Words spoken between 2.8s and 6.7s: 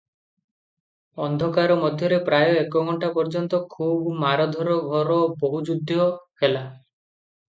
ଘଣ୍ଟା ପର୍ଯ୍ୟନ୍ତ ଖୁବ ମାରଧର ଘୋର ବାହୁଯୁଦ୍ଧ ହେଲା।